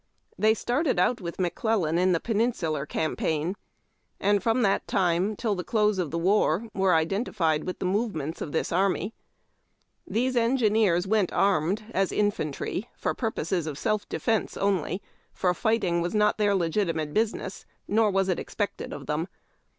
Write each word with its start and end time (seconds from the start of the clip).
They 0.35 0.55
started 0.55 0.97
out 0.97 1.21
with 1.21 1.37
McClellan 1.39 1.99
in 1.99 2.11
the 2.11 2.19
Peninsular 2.19 2.87
Cam 2.87 3.15
paign, 3.15 3.53
and 4.19 4.41
from 4.41 4.63
that 4.63 4.87
time 4.87 5.35
till 5.35 5.53
the 5.53 5.63
close 5.63 5.99
of 5.99 6.09
the 6.09 6.17
war 6.17 6.69
were 6.73 6.95
identified 6.95 7.65
with 7.65 7.77
the 7.77 7.85
movements 7.85 8.41
of 8.41 8.51
this 8.51 8.71
army. 8.71 9.13
These 10.07 10.33
engi 10.33 10.71
neers 10.71 11.05
went 11.05 11.31
armed 11.31 11.83
as 11.91 12.11
infantry 12.11 12.89
for 12.97 13.13
purposes 13.13 13.67
of 13.67 13.77
self 13.77 14.09
defence 14.09 14.57
only, 14.57 15.03
for 15.33 15.53
fighting 15.53 16.01
was 16.01 16.15
not 16.15 16.39
their 16.39 16.55
legitimate 16.55 17.13
business, 17.13 17.67
nor 17.87 18.09
was 18.09 18.27
it 18.27 18.39
expected 18.39 18.91
of 18.93 19.05
them. 19.05 19.27